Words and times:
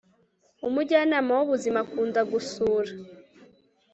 umujyanama 0.67 1.31
w'ubuzima 1.37 1.79
akunda 1.85 2.19
gusura 2.31 2.91